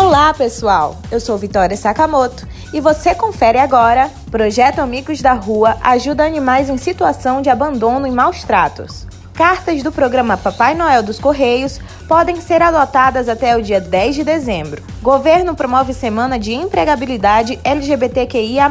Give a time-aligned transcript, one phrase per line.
[0.00, 0.96] Olá, pessoal!
[1.10, 6.78] Eu sou Vitória Sakamoto e você confere agora: Projeto Amigos da Rua ajuda animais em
[6.78, 9.08] situação de abandono e maus tratos.
[9.34, 14.24] Cartas do programa Papai Noel dos Correios podem ser adotadas até o dia 10 de
[14.24, 14.80] dezembro.
[15.02, 18.70] Governo promove semana de empregabilidade LGBTQIA.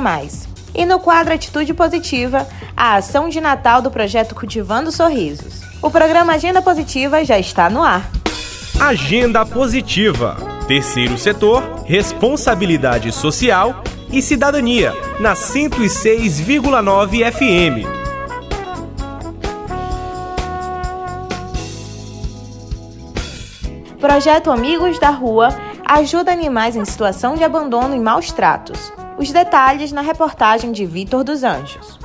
[0.74, 5.60] E no quadro Atitude Positiva, a ação de Natal do projeto Cultivando Sorrisos.
[5.82, 8.10] O programa Agenda Positiva já está no ar.
[8.80, 17.88] Agenda Positiva Terceiro setor, responsabilidade social e cidadania, na 106,9 FM.
[23.98, 25.48] Projeto Amigos da Rua
[25.86, 28.92] ajuda animais em situação de abandono e maus tratos.
[29.18, 31.98] Os detalhes na reportagem de Vitor dos Anjos.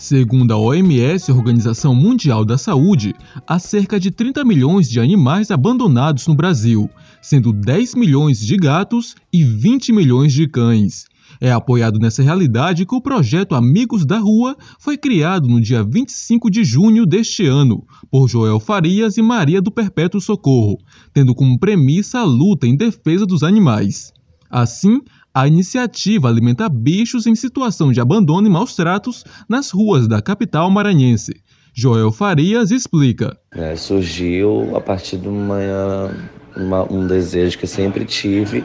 [0.00, 3.14] Segundo a OMS, Organização Mundial da Saúde,
[3.46, 6.88] há cerca de 30 milhões de animais abandonados no Brasil,
[7.20, 11.04] sendo 10 milhões de gatos e 20 milhões de cães.
[11.38, 16.50] É apoiado nessa realidade que o projeto Amigos da Rua foi criado no dia 25
[16.50, 20.78] de junho deste ano, por Joel Farias e Maria do Perpétuo Socorro,
[21.12, 24.14] tendo como premissa a luta em defesa dos animais.
[24.50, 25.02] Assim,
[25.34, 30.70] a iniciativa alimenta bichos em situação de abandono e maus tratos nas ruas da capital
[30.70, 31.40] maranhense.
[31.72, 33.38] Joel Farias explica.
[33.52, 36.10] É, surgiu a partir de uma,
[36.56, 38.64] uma, um desejo que sempre tive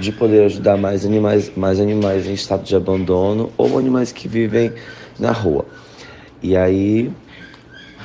[0.00, 4.72] de poder ajudar mais animais, mais animais em estado de abandono ou animais que vivem
[5.18, 5.64] na rua.
[6.42, 7.10] E aí,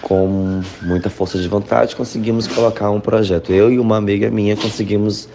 [0.01, 3.51] com muita força de vontade, conseguimos colocar um projeto.
[3.51, 5.27] Eu e uma amiga minha conseguimos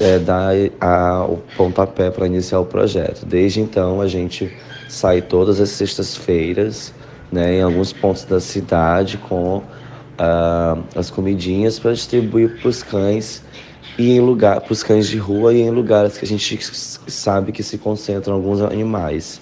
[0.00, 3.24] é, dar a, o pontapé para iniciar o projeto.
[3.26, 4.52] Desde então, a gente
[4.88, 6.92] sai todas as sextas-feiras
[7.30, 13.42] né, em alguns pontos da cidade com uh, as comidinhas para distribuir para os cães
[13.98, 16.58] e em lugar para os cães de rua e em lugares que a gente
[17.08, 19.40] sabe que se concentram alguns animais,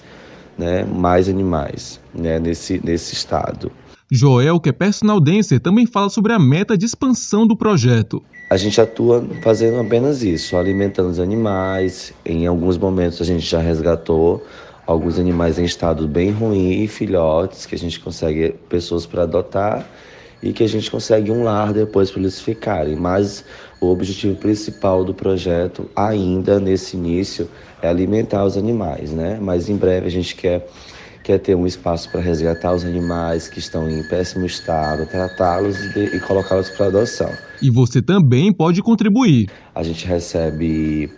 [0.57, 3.71] né, mais animais, né, nesse nesse estado.
[4.11, 8.21] Joel, que é personal dancer, também fala sobre a meta de expansão do projeto.
[8.49, 12.13] A gente atua fazendo apenas isso, alimentando os animais.
[12.25, 14.45] Em alguns momentos a gente já resgatou
[14.85, 19.87] alguns animais em estado bem ruim e filhotes que a gente consegue pessoas para adotar
[20.41, 22.95] e que a gente consegue um lar depois para eles ficarem.
[22.95, 23.45] Mas
[23.79, 27.49] o objetivo principal do projeto ainda nesse início
[27.81, 29.39] é alimentar os animais, né?
[29.41, 30.67] Mas em breve a gente quer
[31.23, 36.17] quer ter um espaço para resgatar os animais que estão em péssimo estado, tratá-los e,
[36.17, 37.31] e colocá-los para adoção.
[37.61, 39.49] E você também pode contribuir.
[39.73, 41.09] A gente recebe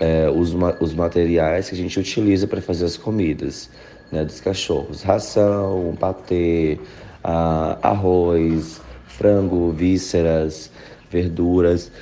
[0.00, 3.70] é, os, os materiais que a gente utiliza para fazer as comidas
[4.10, 6.78] né, dos cachorros: ração, um patê,
[7.22, 10.72] arroz, frango, vísceras,
[11.08, 11.92] verduras.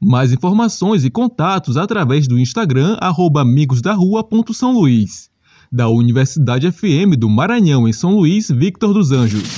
[0.00, 5.28] Mais informações e contatos através do Instagram amigosdarrua.são Luís
[5.70, 9.48] da Universidade FM do Maranhão, em São Luís, Victor dos Anjos.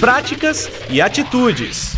[0.00, 1.94] Práticas e atitudes.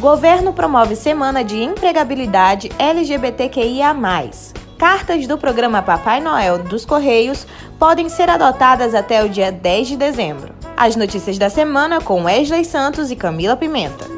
[0.00, 3.94] Governo promove semana de empregabilidade LGBTQIA.
[4.78, 7.46] Cartas do programa Papai Noel dos Correios
[7.78, 10.52] podem ser adotadas até o dia 10 de dezembro.
[10.76, 14.13] As notícias da semana com Wesley Santos e Camila Pimenta.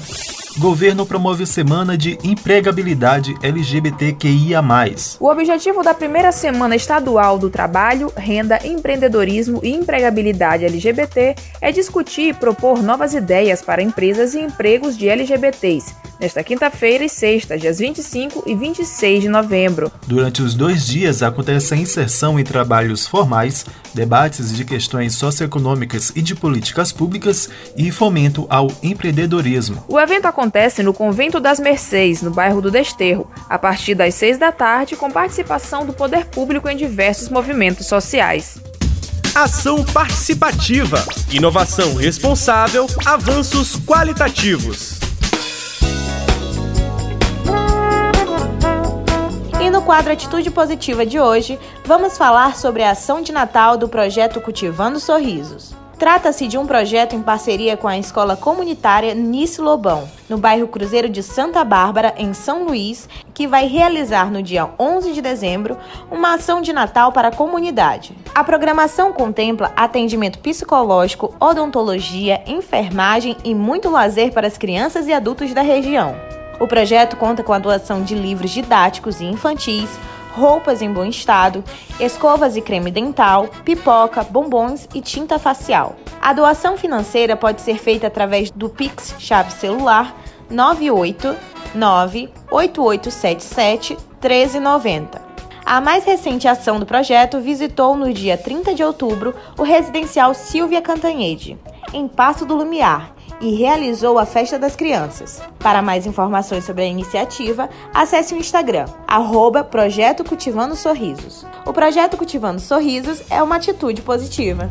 [0.58, 4.64] Governo promove semana de empregabilidade LGBTQIA+.
[5.20, 12.30] O objetivo da primeira semana estadual do trabalho, renda, empreendedorismo e empregabilidade LGBT é discutir
[12.30, 17.80] e propor novas ideias para empresas e empregos de LGBTs, nesta quinta-feira e sexta, dias
[17.80, 19.92] 25 e 26 de novembro.
[20.06, 26.22] Durante os dois dias acontece a inserção em trabalhos formais, debates de questões socioeconômicas e
[26.22, 29.84] de políticas públicas e fomento ao empreendedorismo.
[29.88, 34.38] O evento acontece no Convento das Mercês, no bairro do Desterro, a partir das seis
[34.38, 38.58] da tarde, com participação do poder público em diversos movimentos sociais.
[39.36, 44.97] Ação participativa, inovação responsável, avanços qualitativos.
[49.88, 55.00] Quadro Atitude Positiva de hoje, vamos falar sobre a ação de Natal do projeto Cultivando
[55.00, 55.74] Sorrisos.
[55.98, 61.08] Trata-se de um projeto em parceria com a escola comunitária Nice Lobão, no bairro Cruzeiro
[61.08, 65.78] de Santa Bárbara, em São Luís, que vai realizar no dia 11 de dezembro
[66.12, 68.14] uma ação de Natal para a comunidade.
[68.36, 75.54] A programação contempla atendimento psicológico, odontologia, enfermagem e muito lazer para as crianças e adultos
[75.54, 76.37] da região.
[76.60, 79.90] O projeto conta com a doação de livros didáticos e infantis,
[80.34, 81.64] roupas em bom estado,
[82.00, 85.96] escovas e creme dental, pipoca, bombons e tinta facial.
[86.22, 90.16] A doação financeira pode ser feita através do Pix chave celular
[90.50, 95.28] 989 8877 1390.
[95.66, 100.82] A mais recente ação do projeto visitou no dia 30 de outubro o residencial Silvia
[100.82, 101.58] Cantanhede,
[101.94, 105.42] em Passo do Lumiar, e realizou a Festa das Crianças.
[105.60, 111.46] Para mais informações sobre a iniciativa, acesse o Instagram, arroba Projeto Cultivando Sorrisos.
[111.66, 114.70] O Projeto Cultivando Sorrisos é uma atitude positiva.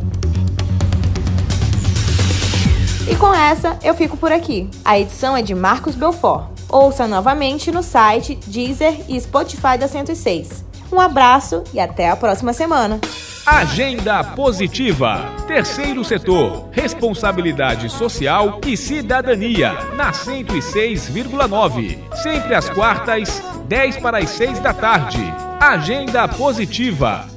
[3.08, 4.68] E com essa, eu fico por aqui.
[4.84, 6.48] A edição é de Marcos Belfort.
[6.68, 10.64] Ouça novamente no site, Deezer e Spotify da 106.
[10.90, 13.00] Um abraço e até a próxima semana.
[13.46, 15.32] Agenda Positiva.
[15.46, 16.68] Terceiro setor.
[16.72, 19.72] Responsabilidade social e cidadania.
[19.94, 21.96] Na 106,9.
[22.16, 25.22] Sempre às quartas, 10 para as 6 da tarde.
[25.60, 27.35] Agenda Positiva.